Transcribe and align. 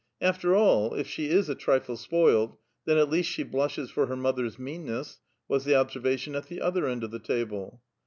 '•After 0.19 0.57
all, 0.57 0.95
if 0.95 1.05
she 1.05 1.29
is 1.29 1.47
a 1.47 1.53
trifle 1.53 1.95
spoiled, 1.95 2.57
then 2.85 2.97
at 2.97 3.11
least 3.11 3.29
she 3.29 3.43
blushes 3.43 3.91
for 3.91 4.07
her 4.07 4.15
mother's 4.15 4.57
meanness," 4.57 5.19
was 5.47 5.63
the 5.63 5.75
observation 5.75 6.33
at 6.33 6.47
the 6.47 6.57
oth<T 6.59 6.91
end 6.91 7.03
of 7.03 7.11
the 7.11 7.19
table. 7.19 7.83